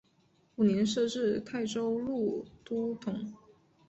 [0.55, 3.31] 五年设置泰州路都统。